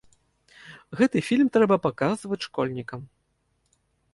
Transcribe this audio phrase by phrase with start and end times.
[1.01, 3.01] Гэты фільм трэба паказваць школьнікам.